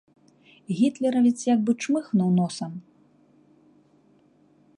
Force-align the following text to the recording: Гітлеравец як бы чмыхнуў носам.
Гітлеравец 0.79 1.35
як 1.53 1.59
бы 1.67 1.71
чмыхнуў 1.85 2.29
носам. 2.41 2.71